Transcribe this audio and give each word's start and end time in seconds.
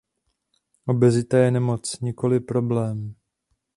Obezita 0.93 1.37
je 1.41 1.51
nemoc, 1.57 1.93
nikoli 2.07 2.39
problém. 2.53 3.05